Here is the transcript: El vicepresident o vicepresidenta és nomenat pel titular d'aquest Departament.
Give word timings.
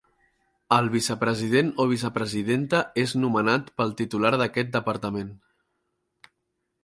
El 0.77 0.87
vicepresident 0.93 1.67
o 1.83 1.85
vicepresidenta 1.91 2.79
és 3.03 3.13
nomenat 3.25 3.69
pel 3.81 3.95
titular 4.01 4.31
d'aquest 4.43 4.71
Departament. 4.79 5.33